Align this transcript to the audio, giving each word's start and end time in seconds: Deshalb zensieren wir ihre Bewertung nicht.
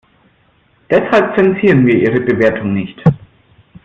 Deshalb 0.89 1.35
zensieren 1.37 1.85
wir 1.85 1.93
ihre 1.93 2.21
Bewertung 2.21 2.73
nicht. 2.73 2.99